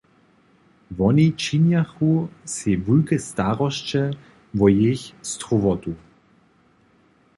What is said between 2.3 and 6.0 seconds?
sej wulke starosće wo jich strowotu.